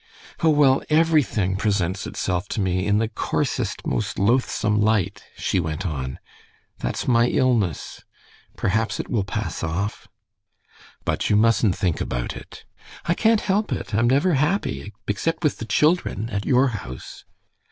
[0.41, 5.85] "Oh, well, everything presents itself to me, in the coarsest, most loathsome light," she went
[5.85, 6.17] on.
[6.79, 8.03] "That's my illness.
[8.57, 10.07] Perhaps it will pass off."
[11.05, 12.65] "But you mustn't think about it."
[13.05, 13.93] "I can't help it.
[13.93, 17.23] I'm never happy except with the children at your house."